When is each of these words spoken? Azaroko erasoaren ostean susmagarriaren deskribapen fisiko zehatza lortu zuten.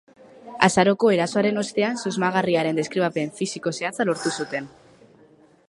Azaroko 0.67 1.11
erasoaren 1.15 1.59
ostean 1.63 1.99
susmagarriaren 2.05 2.81
deskribapen 2.81 3.31
fisiko 3.41 3.75
zehatza 3.81 4.09
lortu 4.11 4.33
zuten. 4.41 4.71